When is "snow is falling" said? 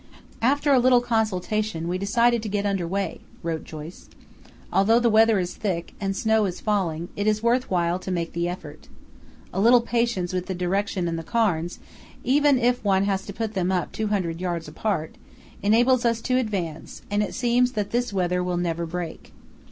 6.17-7.09